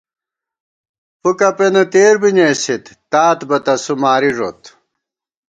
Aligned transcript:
فُوکہ 1.19 1.49
پېنہ 1.57 1.83
تېربِی 1.91 2.31
نېسِت، 2.35 2.85
تات 3.11 3.39
بہ 3.47 3.57
تسُو 3.65 3.93
ماری 4.01 4.31
ݫُوت 4.35 4.61